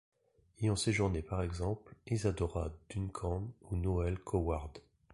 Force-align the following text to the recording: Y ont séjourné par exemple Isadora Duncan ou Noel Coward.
Y 0.59 0.67
ont 0.71 0.75
séjourné 0.75 1.21
par 1.21 1.43
exemple 1.43 1.93
Isadora 2.07 2.71
Duncan 2.89 3.43
ou 3.69 3.75
Noel 3.75 4.17
Coward. 4.17 4.79